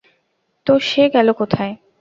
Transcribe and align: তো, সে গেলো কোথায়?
তো, 0.67 0.73
সে 0.79 1.03
গেলো 1.13 1.31
কোথায়? 1.33 1.73